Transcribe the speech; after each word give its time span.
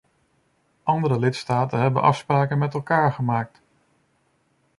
Andere 0.83 1.19
lidstaten 1.19 1.79
hebben 1.79 2.01
afspraken 2.01 2.57
met 2.57 2.73
elkaar 2.73 3.13
gemaakt. 3.13 3.61